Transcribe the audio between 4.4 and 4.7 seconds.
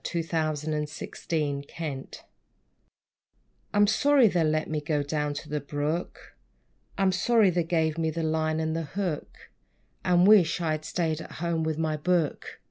let